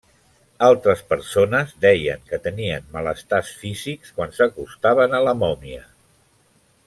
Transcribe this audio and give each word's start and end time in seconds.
Altres 0.67 1.03
persones 1.11 1.75
deien 1.85 2.23
que 2.31 2.39
tenien 2.47 2.87
malestars 2.95 3.53
físics 3.65 4.15
quan 4.17 4.35
s'acostaven 4.39 5.15
a 5.19 5.21
la 5.29 5.37
mòmia. 5.45 5.85